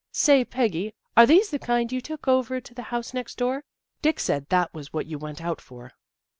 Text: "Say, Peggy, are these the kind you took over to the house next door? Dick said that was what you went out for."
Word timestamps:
"Say, 0.25 0.43
Peggy, 0.43 0.95
are 1.15 1.27
these 1.27 1.51
the 1.51 1.59
kind 1.59 1.91
you 1.91 2.01
took 2.01 2.27
over 2.27 2.59
to 2.59 2.73
the 2.73 2.81
house 2.89 3.13
next 3.13 3.37
door? 3.37 3.63
Dick 4.01 4.19
said 4.19 4.49
that 4.49 4.73
was 4.73 4.91
what 4.91 5.05
you 5.05 5.19
went 5.19 5.43
out 5.43 5.61
for." 5.61 5.91